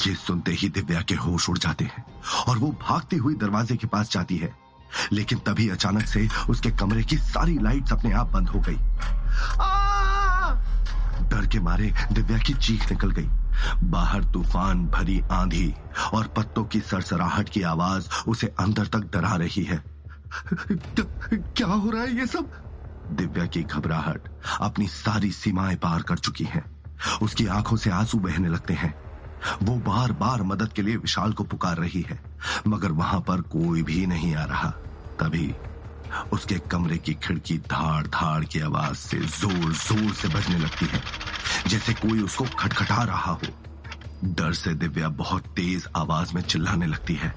ये 0.08 0.14
सुनते 0.16 0.52
ही 0.52 0.70
दिव्या 0.70 1.02
के 1.02 1.16
होश 1.16 1.50
उड़ 1.50 1.58
जाते 1.58 1.86
हैं 1.86 2.04
और 2.48 2.58
वो 2.58 2.72
भागती 2.82 3.18
हुई 3.18 3.36
दरवाजे 3.36 3.76
के 3.76 3.88
पास 3.88 4.12
जाती 4.12 4.38
है। 4.38 4.54
लेकिन 5.12 5.40
तभी 5.40 5.70
अचानक 5.70 6.06
से 6.06 6.28
उसके 6.50 6.72
कमरे 6.72 7.04
की 7.04 7.18
सारी 7.18 7.58
लाइट्स 7.60 7.94
अपने 7.94 8.12
आप 8.14 8.28
बंद 8.28 8.50
हो 8.50 8.60
गई। 8.60 8.78
डर 11.30 11.48
के 11.48 11.60
मारे 11.60 11.94
दिव्या 12.12 12.38
की 12.38 12.54
चीख 12.54 12.92
निकल 12.92 13.12
गई। 13.12 13.30
बाहर 13.90 14.24
तूफ़ान 14.24 14.86
भरी 14.88 15.20
आंधी 15.32 15.74
और 16.14 16.28
पत्तों 16.28 16.64
की 16.66 16.80
सरसराहट 16.82 17.50
की 17.50 17.62
आवाज़ 17.62 18.10
उसे 18.28 18.48
अंदर 18.60 18.88
तक 18.88 19.10
डरा 19.14 19.36
रही 19.36 19.64
है। 19.64 19.84
क्या 20.70 21.68
हो 21.68 21.90
रहा 21.90 22.02
है 22.02 22.16
ये 22.18 22.28
सब? 22.28 22.52
दिव्या 23.14 23.46
की 23.46 23.64
घबराहट 23.64 24.28
अपनी 24.62 24.88
सारी 24.88 25.32
सीमाएँ 25.32 25.76
पार 25.78 26.02
कर 26.02 26.18
चुकी 26.18 26.44
है। 26.46 26.64
उसकी 27.22 27.46
आँखों 27.50 27.78
से 27.78 27.90
आँसू 27.92 28.18
बहने 28.20 28.50
लगते 28.50 28.74
हैं। 28.74 28.94
वो 29.64 29.76
बार 29.86 30.12
बार 30.14 30.44
मदद 30.44 30.74
के 30.74 30.82
लिए 30.82 30.98
विशाल 30.98 31.34
को 31.34 31.44
पुकार 31.44 31.78
रही 31.78 32.02
है, 32.10 32.20
मगर 32.68 32.92
वहाँ 32.94 33.20
पर 33.22 33.42
कोई 33.52 33.82
भी 33.84 34.06
नहीं 34.06 34.34
आ 34.36 34.44
रहा। 34.46 34.70
तभी 35.20 35.54
उसके 36.34 36.58
कमरे 36.72 36.98
की 36.98 37.14
खिड़की 37.24 37.58
धाड़ 37.68 38.06
धाड़ 38.08 38.44
की 38.46 38.60
आवाज़ 38.60 38.96
से 38.98 39.18
ज़ोर 39.18 39.74
ज़ोर 39.74 40.14
से 40.14 40.28
बजने 40.28 40.58
लगती 40.58 40.86
है, 40.86 41.02
जैसे 41.68 41.94
कोई 41.96 42.22
उसको 42.22 42.46
खटखटा 42.60 43.04
रहा 43.04 43.32
हो। 43.32 43.48
डर 44.26 44.54
से 44.54 44.74
दिव्या 44.74 45.10
बहुत 45.12 45.48
तेज 45.56 45.88
आवाज़ 45.96 46.34
में 46.36 46.42
चिल्लाने 46.42 46.86
लगती 46.86 47.14
है, 47.14 47.34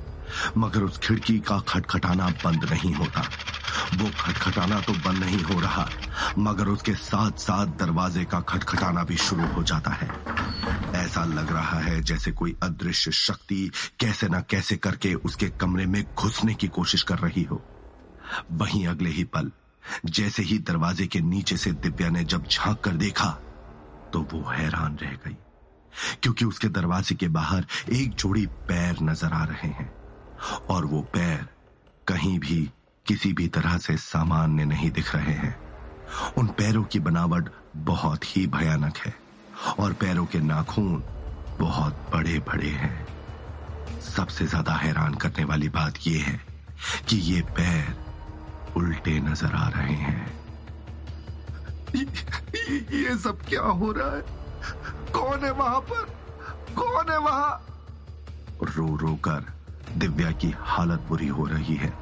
मगर 0.59 0.83
उस 0.83 0.99
खिड़की 0.99 1.38
का 1.40 1.59
खटखटाना 1.68 2.28
बंद 2.45 2.64
नहीं 2.64 2.95
होता। 2.95 3.23
वो 3.95 4.11
खटखटाना 4.21 4.80
तो 4.80 4.92
बंद 4.95 5.18
नहीं 5.18 5.42
हो 5.45 5.61
रहा, 5.61 5.88
मगर 6.38 6.68
उसके 6.68 6.95
साथ 6.95 7.38
साथ 7.40 7.66
दरवाजे 7.78 8.25
का 8.25 8.40
खटखटाना 8.42 9.04
भी 9.04 9.16
शुरू 9.18 9.47
हो 9.47 9.62
जाता 9.62 9.90
है। 9.92 10.09
ऐसा 10.97 11.25
लग 11.26 11.52
रहा 11.52 11.78
है 11.80 12.00
जैसे 12.02 12.33
कोई 12.33 12.56
अदृश्य 12.62 13.12
शक्ति 13.12 13.71
कैसे 14.00 14.28
ना 14.28 14.40
कैसे 14.50 14.76
करके 14.78 15.14
उसके 15.14 15.49
कमरे 15.61 15.87
में 15.87 16.02
घुसने 16.04 16.54
की 16.54 16.68
कोशिश 16.71 17.02
कर 17.02 17.18
रही 17.18 17.42
हो। 17.42 17.62
वहीं 18.52 18.87
अगले 18.87 19.11
ही 19.11 19.25
पल, 19.26 19.50
जैसे 20.06 20.42
ही 20.42 20.59
दरवाजे 20.61 21.06
के 21.06 21.21
नीचे 21.23 21.56
से 21.56 21.73
दिव्या 21.73 22.09
ने 22.11 22.25
जब 22.25 22.47
झाँक 22.47 22.80
कर 22.80 22.95
देखा 22.97 23.28
तो 24.12 24.21
वो 24.33 24.42
हैरान 24.50 24.97
रह 24.97 25.12
गई, 25.25 25.37
क्योंकि 26.23 26.45
उसके 26.45 26.68
दरवाजे 26.71 27.14
के 27.14 27.28
बाहर 27.30 27.66
एक 27.92 28.14
जोड़ी 28.14 28.47
पैर 28.68 28.97
नज़र 29.02 29.33
आ 29.33 29.45
रहे 29.45 29.68
हैं, 29.68 29.90
और 30.71 30.87
वो 30.87 31.00
पैर 31.12 31.47
कहीं 32.06 32.38
भी 32.38 32.68
किसी 33.08 33.32
भी 33.32 33.48
तरह 33.48 33.76
से 33.78 33.96
सामान्य 33.96 34.64
नहीं 34.64 34.90
दिख 34.90 35.14
रहे 35.14 35.32
हैं। 35.32 35.56
उन 36.38 36.46
पैरों 36.46 36.82
की 36.84 37.00
बनावट 37.00 37.48
बहुत 37.86 38.25
ही 38.25 38.46
भयानक 38.46 38.96
है 38.96 39.14
और 39.78 39.92
पैरों 39.92 40.26
के 40.26 40.38
नाखून 40.40 41.02
बहुत 41.60 42.08
बड़े 42.12 42.38
बड़े 42.38 42.68
हैं। 42.68 43.06
सबसे 44.00 44.46
ज़्यादा 44.46 44.72
हैरान 44.72 45.14
करने 45.14 45.44
वाली 45.44 45.68
बात 45.68 45.98
यह 46.06 46.25
है 46.25 46.40
कि 47.08 47.16
ये 47.16 47.42
पैर 47.56 47.94
उल्टे 48.76 49.18
नज़र 49.20 49.54
आ 49.54 49.68
रहे 49.68 49.94
हैं। 49.94 50.34
ये 51.96 52.78
ये 53.02 53.16
सब 53.18 53.42
क्या 53.48 53.62
हो 53.62 53.92
रहा 53.92 54.10
है? 54.16 54.22
कौन 55.12 55.44
है 55.44 55.50
वहाँ 55.50 55.80
पर? 55.80 56.04
कौन 56.75 57.10
है 57.10 57.18
वहाँ? 57.18 57.66
रो 58.62 58.96
रो 58.96 59.14
कर 59.14 59.52
दिव्या 59.96 60.30
की 60.30 60.54
हालत 60.58 61.06
बुरी 61.08 61.28
हो 61.28 61.46
रही 61.46 61.76
है। 61.76 61.92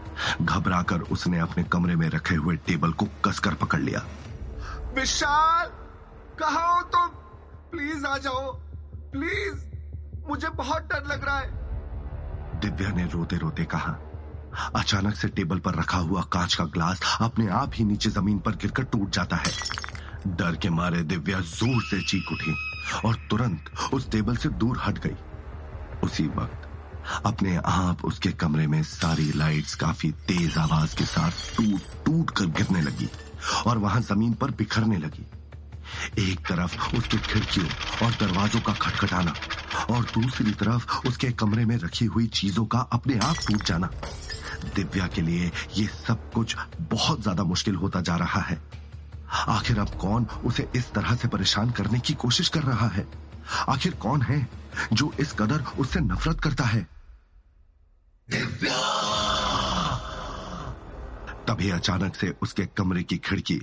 घबराकर 0.43 1.01
उसने 1.01 1.39
अपने 1.39 1.65
कमरे 1.65 1.97
में 1.97 2.09
रखे 2.09 2.35
हुए 2.35 2.57
टेबल 2.57 2.93
को 2.93 3.07
कसकर 3.25 3.55
पकड़ 3.55 3.81
लिया। 3.81 4.03
विशाल 4.95 5.67
कहा 6.39 6.67
हो 6.67 6.83
तुम? 6.83 7.09
प्लीज़ 7.71 8.07
आ 8.07 8.19
जाओ। 8.19 8.53
प्लीज़ 9.13 9.65
मुझे 10.29 10.49
बहुत 10.49 10.83
डर 10.83 11.05
लग 11.07 11.25
रहा 11.25 11.39
है। 11.39 12.61
दिव्या 12.61 12.91
ने 12.91 13.05
रोते 13.07 13.37
रोते 13.37 13.65
कहा 13.65 13.97
अचानक 14.77 15.15
से 15.15 15.29
टेबल 15.29 15.59
पर 15.59 15.75
रखा 15.75 15.99
हुआ 15.99 16.23
कांच 16.23 16.55
का 16.55 16.65
ग्लास 16.65 17.01
अपने 17.21 17.49
आप 17.49 17.71
ही 17.75 17.85
नीचे 17.85 18.11
ज़मीन 18.11 18.39
पर 18.39 18.53
गिरकर 18.53 18.83
टूट 18.83 19.11
जाता 19.11 19.37
है। 19.37 19.53
डर 20.27 20.57
के 20.57 20.71
मारे 20.71 21.03
दिव्या 21.03 21.41
ज़ोर 21.41 21.83
से 21.83 22.01
चीख 22.03 22.33
उठी 22.33 22.55
और 23.05 23.17
तुरंत 23.31 23.71
उस 23.93 24.11
टेबल 24.11 24.37
से 24.37 24.49
दूर 24.49 24.79
हट 24.87 24.99
गई। 24.99 25.17
उसी 26.05 26.27
वक्त 26.27 26.69
अपने 27.27 27.57
आप 27.67 28.05
उसके 28.05 28.31
कमरे 28.33 28.67
में 28.67 28.83
सारी 28.83 29.31
लाइट्स 29.37 29.75
काफ़ी 29.75 30.11
तेज 30.29 30.57
आवाज़ 30.59 30.97
के 30.97 31.05
साथ 31.05 31.57
टूट 31.57 32.05
टूट 32.07 32.31
कर 32.31 32.47
गिरने 32.59 32.83
लगी 32.83 33.09
और 33.67 33.79
वहाँ 33.79 34.01
ज़मीन 34.01 34.33
पर 34.33 34.51
बिखरने 34.51 34.99
लगी। 34.99 35.27
एक 36.19 36.41
तरफ़ 36.41 36.97
उसके 36.97 37.19
खिड़कियों 37.19 37.67
और 38.07 38.13
दरवाजों 38.21 38.61
का 38.61 38.73
खटखटाना 38.73 39.35
और 39.91 40.05
दूसरी 40.15 40.53
तरफ़ 40.53 41.07
उसके 41.09 41.31
कमरे 41.33 41.65
में 41.65 41.77
रखी 41.79 42.05
हुई 42.05 42.27
चीज़ों 42.35 42.65
का 42.67 42.79
अपने 42.93 43.19
आप 43.19 43.37
टूट 43.49 43.65
जाना। 43.65 43.91
दिव्या 44.77 45.07
के 45.07 45.23
लिए 45.23 45.51
ये 45.77 45.87
सब 46.07 46.31
कुछ 46.33 46.57
बहुत 46.91 47.23
ज़्यादा 47.23 47.45
मुश्किल 47.45 47.75
होता 47.75 48.01
जा 48.01 48.17
रहा 48.17 48.41
है। 48.41 48.61
आखिर 49.49 49.79
अब 49.79 49.95
कौन 50.01 50.27
उसे 50.45 50.69
इस 50.77 50.91
तरह 50.93 51.15
से 51.15 51.29
परेशान 51.29 51.71
करने 51.71 51.99
की 51.99 52.15
कोशिश 52.15 52.49
कर 52.49 52.63
रहा 52.63 52.89
है? 52.89 53.07
आखिर 53.69 53.95
कौन 53.95 54.23
है 54.23 54.47
जो 54.93 55.13
इस 55.21 55.33
कदर 55.33 55.65
उससे 55.79 56.01
नफरत 56.01 56.41
करता 56.41 56.65
है? 56.65 56.87
तभी 61.47 61.71
अचानक 61.71 62.15
से 62.15 62.35
उसके 62.43 62.67
कमरे 62.67 63.03
की 63.03 63.17
खिड़की 63.19 63.55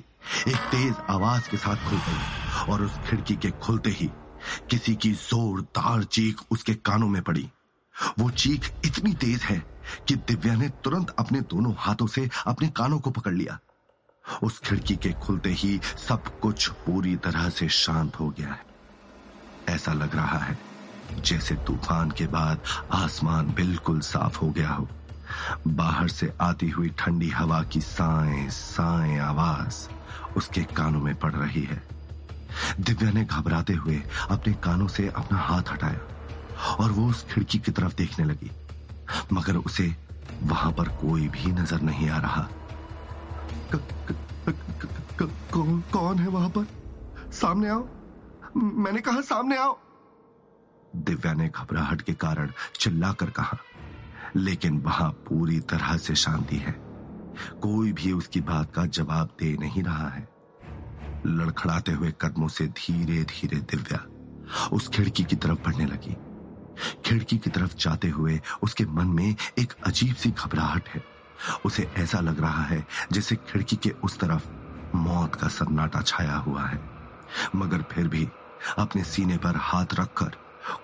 एक 0.47 0.55
तेज 0.55 0.95
आवाज़ 1.09 1.49
के 1.49 1.57
साथ 1.57 1.89
खुल 1.89 1.97
गई 1.97 2.71
और 2.71 2.81
उस 2.81 2.91
खिड़की 3.09 3.35
के 3.35 3.51
खुलते 3.51 3.89
ही 3.89 4.09
किसी 4.69 4.95
की 4.95 5.11
जोरदार 5.11 6.03
चीख 6.03 6.41
उसके 6.51 6.73
कानों 6.73 7.07
में 7.07 7.21
पड़ी। 7.21 7.49
वो 8.19 8.29
चीख 8.29 8.71
इतनी 8.85 9.13
तेज 9.13 9.41
है 9.41 9.65
कि 10.07 10.15
दिव्या 10.15 10.55
ने 10.55 10.69
तुरंत 10.69 11.15
अपने 11.19 11.41
दोनों 11.41 11.73
हाथों 11.77 12.07
से 12.07 12.29
अपने 12.47 12.67
कानों 12.67 12.99
को 12.99 13.11
पकड़ 13.11 13.33
लिया। 13.33 13.59
उस 14.43 14.59
खिड़की 14.59 14.95
के 14.95 15.11
खुलते 15.13 15.49
ही 15.49 15.79
सब 16.07 16.39
कुछ 16.39 16.67
पूरी 16.67 17.15
तरह 17.15 17.49
से 17.49 17.69
शांत 17.69 18.19
हो 18.19 18.29
गया 18.29 18.47
है। 18.47 18.65
ऐसा 19.69 19.93
लग 19.93 20.15
रहा 20.15 20.37
है 20.37 20.70
जैसे 21.19 21.55
तूफ़ान 21.55 22.11
के 22.11 22.27
बाद 22.27 22.59
आसमान 22.91 23.53
बिल्कुल 23.53 23.99
साफ़ 23.99 24.39
हो 24.39 24.49
गया 24.49 24.69
हो। 24.69 24.87
बाहर 25.67 26.07
से 26.07 26.33
आती 26.41 26.69
हुई 26.69 26.89
ठंडी 26.89 27.29
हवा 27.29 27.63
की 27.63 27.81
साए 27.81 28.49
साए 28.49 29.17
आवाज़ 29.17 29.87
उसके 30.37 30.63
कानों 30.63 30.99
में 30.99 31.15
पड़ 31.15 31.33
रही 31.33 31.61
है। 31.61 31.81
दिव्या 32.79 33.11
ने 33.11 33.23
घबराते 33.25 33.73
हुए 33.73 34.01
अपने 34.31 34.53
कानों 34.53 34.87
से 34.87 35.07
अपना 35.07 35.37
हाथ 35.37 35.63
हटाया 35.71 36.75
और 36.75 36.91
वो 36.91 37.09
उस 37.09 37.25
खिड़की 37.31 37.59
की 37.59 37.71
तरफ़ 37.71 37.95
देखने 37.95 38.25
लगी। 38.25 38.51
मगर 39.33 39.55
उसे 39.55 39.95
वहाँ 40.43 40.71
पर 40.71 40.87
कोई 40.87 41.27
भी 41.27 41.51
नज़र 41.51 41.81
नहीं 41.81 42.09
आ 42.09 42.17
रहा। 42.17 42.47
क, 43.75 43.75
क, 43.75 44.15
क, 45.21 45.31
कौन 45.53 45.83
कौन 45.93 46.19
है 46.19 46.27
वहाँ 46.27 46.49
पर? 46.49 46.67
सामने 47.31 47.69
आओ। 47.69 47.87
मैंने 48.57 49.01
कहा 49.01 49.21
सामने 49.21 49.57
आओ। 49.57 49.77
दिव्या 50.95 51.33
ने 51.33 51.47
घबराहट 51.47 52.01
के 52.01 52.13
कारण 52.13 52.51
चिल्लाकर 52.79 53.29
कहा, 53.29 53.57
लेकिन 54.35 54.79
वहाँ 54.79 55.09
पूरी 55.27 55.59
तरह 55.59 55.97
से 55.97 56.15
शांति 56.15 56.55
है। 56.55 56.71
कोई 57.61 57.91
भी 57.91 58.11
उसकी 58.11 58.41
बात 58.41 58.73
का 58.73 58.85
जवाब 58.85 59.29
दे 59.39 59.57
नहीं 59.57 59.83
रहा 59.83 60.07
है। 60.09 60.27
लड़खड़ाते 61.25 61.91
हुए 61.91 62.13
कदमों 62.21 62.47
से 62.47 62.67
धीरे 62.67 63.23
धीरे 63.23 63.57
दिव्या 63.57 64.05
उस 64.71 64.87
खिड़की 64.87 65.23
की 65.23 65.35
तरफ़ 65.35 65.59
बढ़ने 65.65 65.85
लगी। 65.85 66.15
खिड़की 67.05 67.37
की 67.37 67.49
तरफ़ 67.49 67.75
जाते 67.75 68.09
हुए 68.09 68.39
उसके 68.63 68.85
मन 68.85 69.07
में 69.07 69.35
एक 69.59 69.73
अजीब 69.85 70.15
सी 70.15 70.31
घबराहट 70.31 70.89
है। 70.89 71.03
उसे 71.65 71.91
ऐसा 71.97 72.19
लग 72.19 72.39
रहा 72.41 72.63
है 72.63 72.85
जैसे 73.11 73.35
खिड़की 73.35 73.75
के 73.75 73.89
उस 74.03 74.19
तरफ़ 74.19 74.49
मौत 74.95 75.35
का 75.35 75.47
सन्नाटा 75.47 76.01
छाया 76.01 76.35
हुआ 76.35 76.65
है। 76.65 76.79
मगर 77.55 77.81
फिर 77.81 78.07
भी 78.07 78.27
अपने 78.77 79.03
सीने 79.03 79.37
पर 79.37 79.55
हाथ 79.55 79.93
रखकर 79.93 80.35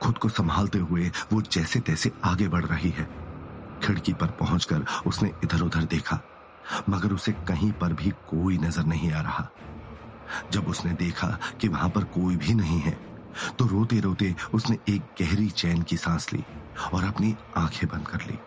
खुद 0.02 0.18
को 0.18 0.30
संभालते 0.30 0.80
हुए 0.80 1.12
वो 1.32 1.42
जैसे 1.44 1.80
तैसे 1.82 2.12
आगे 2.26 2.48
बढ़ 2.48 2.66
रही 2.66 2.90
है। 2.90 3.08
खिड़की 3.84 4.14
पर 4.14 4.28
पहुंचकर 4.40 4.86
उसने 5.08 5.32
इधर 5.44 5.62
उधर 5.62 5.84
देखा, 5.86 6.20
मगर 6.90 7.14
उसे 7.14 7.32
कहीं 7.48 7.72
पर 7.72 7.94
भी 7.94 8.10
कोई 8.30 8.58
नज़र 8.58 8.86
नहीं 8.86 9.12
आ 9.12 9.22
रहा। 9.22 9.50
जब 10.52 10.68
उसने 10.68 10.92
देखा 10.96 11.28
कि 11.62 11.68
वहाँ 11.68 11.90
पर 11.90 12.04
कोई 12.14 12.36
भी 12.38 12.54
नहीं 12.54 12.80
है 12.80 12.98
तो 13.60 13.66
रोते 13.68 14.00
रोते 14.00 14.34
उसने 14.54 14.78
एक 14.90 15.02
गहरी 15.20 15.50
चैन 15.52 15.82
की 15.82 15.98
सांस 15.98 16.32
ली 16.34 16.44
और 16.94 17.04
अपनी 17.04 17.36
आँखें 17.58 17.88
बंद 17.90 18.08
कर 18.08 18.22
ली। 18.22 18.38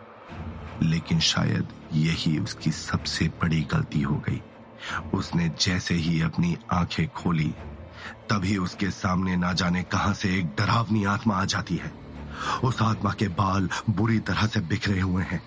लेकिन 0.83 1.19
शायद 1.21 1.67
यही 1.93 2.37
उसकी 2.39 2.71
सबसे 2.71 3.27
बड़ी 3.41 3.61
गलती 3.71 4.01
हो 4.01 4.15
गई। 4.27 4.41
उसने 5.13 5.47
जैसे 5.59 5.95
ही 5.95 6.21
अपनी 6.21 6.55
आँखें 6.71 7.07
खोली 7.07 7.53
तभी 8.29 8.57
उसके 8.57 8.89
सामने 8.91 9.35
ना 9.35 9.53
जाने 9.53 9.83
कहाँ 9.83 10.13
से 10.13 10.35
एक 10.37 10.45
डरावनी 10.45 11.03
आत्मा 11.05 11.35
आ 11.35 11.45
जाती 11.45 11.75
है। 11.75 11.91
उस 12.63 12.81
आत्मा 12.81 13.11
के 13.11 13.27
बाल 13.27 13.69
बुरी 13.89 14.19
तरह 14.19 14.45
से 14.47 14.59
बिखरे 14.59 14.99
हुए 14.99 15.23
हैं 15.23 15.41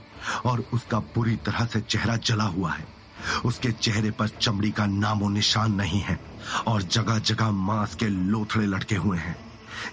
और 0.47 0.65
उसका 0.73 0.99
बुरी 0.99 1.37
तरह 1.37 1.65
से 1.65 1.81
चेहरा 1.81 2.17
जला 2.17 2.45
हुआ 2.45 2.73
है। 2.73 2.87
उसके 3.45 3.73
चेहरे 3.73 4.11
पर 4.11 4.29
चमड़ी 4.29 4.71
का 4.71 4.87
नामो 4.87 5.29
निशान 5.29 5.75
नहीं 5.75 6.01
है 6.01 6.21
और 6.67 6.83
जगह 6.83 7.19
जगह 7.19 7.51
मांस 7.51 7.95
के 7.95 8.09
लोथड़े 8.09 8.67
लटके 8.67 8.95
हुए 8.95 9.19
हैं। 9.19 9.37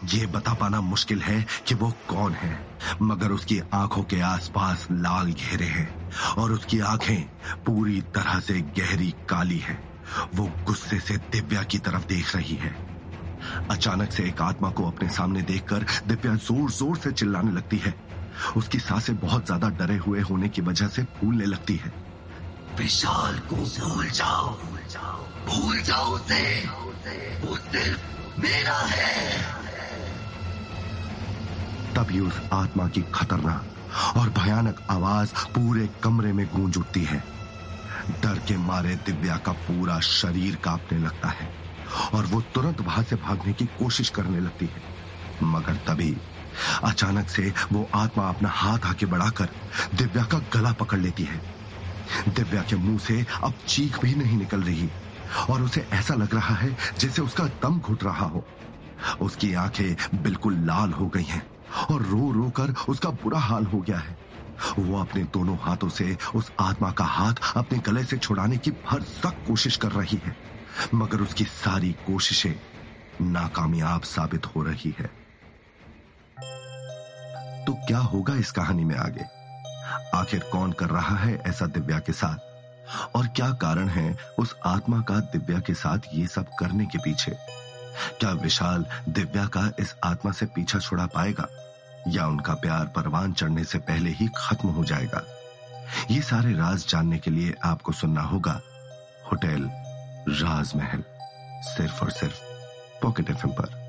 ये 0.06 0.26
बता 0.26 0.54
पाना 0.54 0.82
मुश्किल 0.82 1.22
है 1.22 1.46
कि 1.68 1.76
वो 1.76 1.92
कौन 2.08 2.34
है, 2.34 2.68
मगर 3.02 3.32
उसकी 3.32 3.60
आँखों 3.74 4.04
के 4.04 4.20
आसपास 4.22 4.88
लाल 4.92 5.32
घेरे 5.32 5.66
हैं 5.66 6.12
और 6.38 6.52
उसकी 6.52 6.80
आँखें 6.80 7.22
पूरी 7.66 8.02
तरह 8.02 8.40
से 8.40 8.62
गहरी 8.78 9.14
काली 9.30 9.58
है। 9.58 9.91
वो 10.36 10.50
गुस्से 10.66 11.00
से 11.00 11.18
दिव्या 11.32 11.64
की 11.64 11.78
तरफ़ 11.80 12.06
देख 12.08 12.36
रही 12.36 12.56
है। 12.56 12.76
अचानक 13.72 14.12
से 14.12 14.24
एक 14.24 14.42
आत्मा 14.42 14.70
को 14.70 14.86
अपने 14.88 15.10
सामने 15.10 15.42
देखकर 15.42 15.86
दिव्या 16.08 16.36
ज़ोर 16.38 16.70
ज़ोर 16.72 16.98
से 16.98 17.12
चिल्लाने 17.12 17.52
लगती 17.52 17.78
है। 17.78 17.94
उसकी 18.58 18.80
साँसें 18.80 19.16
बहुत 19.20 19.46
ज़्यादा 19.46 19.70
डरे 19.80 19.98
हुए 19.98 20.22
होने 20.22 20.50
की 20.50 20.62
वजह 20.62 20.88
से 20.88 21.04
फूलने 21.20 21.46
लगती 21.46 21.76
है। 21.76 21.94
विशाल 22.78 23.40
को 23.40 23.56
भूल 23.56 24.10
जाओ। 24.10 24.54
भूल 25.48 25.82
जाओ 25.82 26.14
उसे। 26.14 26.44
वो 27.46 27.56
सिर्फ़ 27.58 28.40
मेरा 28.42 28.78
है। 28.88 29.60
तभी 31.96 32.20
उस 32.20 32.42
आत्मा 32.54 32.88
की 32.88 33.02
खतरनाक 33.14 34.18
और 34.18 34.30
भयानक 34.30 34.82
आवाज़ 34.90 35.34
पूरे 35.54 35.90
कमरे 36.04 36.32
में 36.34 36.46
गूंज 36.48 36.78
उठती 36.78 37.04
है। 37.04 37.24
डर 38.10 38.40
के 38.48 38.58
मारे 38.58 38.96
दिव्या 39.06 39.38
का 39.38 39.52
पूरा 39.62 40.00
शरीर 40.00 40.56
कांपने 40.56 41.00
लगता 41.00 41.30
है 41.30 41.50
और 42.14 42.26
वो 42.26 42.42
तुरंत 42.56 42.82
वहाँ 42.82 43.04
से 43.04 43.16
भागने 43.16 43.54
की 43.54 43.66
कोशिश 43.80 44.10
करने 44.10 44.40
लगती 44.40 44.66
है। 44.66 44.82
मगर 45.44 45.76
तभी 45.88 46.16
अचानक 46.84 47.30
से 47.30 47.54
वो 47.72 47.88
आत्मा 47.96 48.28
अपना 48.30 48.50
हाथ 48.50 48.86
आके 48.86 49.06
बढ़ाकर 49.06 49.50
दिव्या 49.96 50.24
का 50.24 50.40
गला 50.54 50.72
पकड़ 50.72 51.00
लेती 51.00 51.24
है। 51.24 51.42
दिव्या 52.30 52.62
के 52.62 52.76
मुँह 52.76 52.98
से 53.00 53.26
अब 53.44 53.54
चीख 53.68 54.02
भी 54.02 54.16
नहीं 54.16 54.38
निकल 54.38 54.62
रही 54.62 54.90
और 55.50 55.62
उसे 55.62 55.88
ऐसा 55.94 56.16
लग 56.16 56.36
रहा 56.36 56.56
है 56.56 56.76
जैसे 57.00 57.22
उसका 57.22 57.46
दम 57.64 57.80
घुट 57.80 58.04
रहा 58.04 58.26
हो। 58.26 58.46
उसकी 59.22 59.54
आँखें 59.54 60.22
बिल्कुल 60.24 60.58
लाल 60.66 60.92
हो 60.92 61.08
गई 61.08 61.24
हैं 61.24 61.46
और 61.92 62.02
रो 62.02 62.32
रो 62.32 62.50
कर 62.50 62.74
उसका 62.90 63.10
बुरा 63.24 63.40
हाल 63.40 63.66
हो 63.66 63.80
गया 63.80 63.98
है। 63.98 64.18
वो 64.80 65.00
अपने 65.00 65.24
दोनों 65.24 65.58
हाथों 65.58 65.90
से 65.90 66.18
उस 66.36 66.52
आत्मा 66.60 66.92
का 66.92 67.04
हाथ 67.04 67.34
अपने 67.58 67.78
गले 67.78 68.04
से 68.04 68.18
छुड़ाने 68.18 68.58
की 68.58 68.72
भरसक 68.72 69.46
कोशिश 69.48 69.78
कर 69.78 69.92
रही 69.92 70.22
है। 70.26 70.36
मगर 70.94 71.22
उसकी 71.22 71.44
सारी 71.44 71.92
कोशिशें 71.92 72.54
नाकामयाब 73.22 74.02
साबित 74.02 74.46
हो 74.46 74.64
रही 74.64 74.96
है। 75.00 75.22
तो 77.66 77.74
क्या 77.74 77.98
होगा 77.98 78.36
इस 78.36 78.52
कहानी 78.52 78.86
में 78.86 78.96
आगे? 78.96 79.24
आखिर 80.18 80.40
कौन 80.40 80.72
कर 80.72 80.90
रहा 80.90 81.16
है 81.16 81.44
ऐसा 81.48 81.66
दिव्या 81.66 82.00
के 82.00 82.14
साथ? 82.14 82.38
और 83.16 83.28
क्या 83.28 83.50
कारण 83.50 83.88
है 83.88 84.18
उस 84.40 84.56
आत्मा 84.66 85.02
का 85.02 85.20
दिव्या 85.20 85.60
के 85.60 85.74
साथ 85.74 86.00
ये 86.14 86.28
सब 86.28 86.46
करने 86.60 86.86
के 86.86 86.98
पीछे? 86.98 87.32
क्या 88.20 88.32
विशाल 88.32 88.86
दिव्या 89.10 89.46
का 89.46 89.72
इस 89.80 89.96
आत्मा 90.04 90.32
से 90.32 90.46
पीछा 90.46 90.80
छुड़ा 90.80 91.06
पाएगा? 91.06 91.48
या 92.08 92.28
उनका 92.28 92.54
प्यार 92.54 92.86
परवान 92.86 93.34
चढ़ने 93.34 93.64
से 93.64 93.78
पहले 93.78 94.10
ही 94.10 94.30
खत्म 94.38 94.70
हो 94.70 94.84
जाएगा। 94.84 95.24
ये 96.12 96.22
सारे 96.22 96.54
राज 96.54 96.88
जानने 96.88 97.20
के 97.20 97.32
लिए 97.32 97.56
आपको 97.64 97.92
सुनना 97.92 98.22
होगा। 98.22 98.62
होटल, 99.32 99.70
राजमहल, 100.30 101.04
सिर्फ़ 101.64 102.02
और 102.02 102.12
सिर्फ़ 102.12 102.40
पॉकेट 103.02 103.30
एफ़ 103.30 103.48
पर। 103.48 103.81